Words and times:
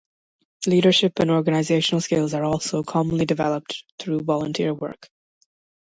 Leadership 0.65 1.19
and 1.19 1.29
organizational 1.29 2.01
skills 2.01 2.33
are 2.33 2.43
also 2.43 2.81
commonly 2.81 3.23
developed 3.27 3.83
through 3.99 4.19
volunteer 4.21 4.73
work. 4.73 5.11